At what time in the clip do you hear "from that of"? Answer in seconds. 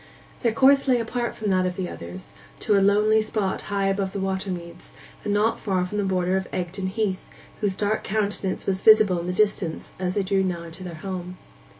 1.35-1.75